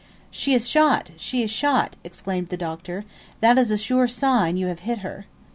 [0.31, 1.11] "She is shot!
[1.15, 3.05] she is shot!" exclaimed the Doctor;
[3.39, 5.27] "that is a sure sign you have hit her."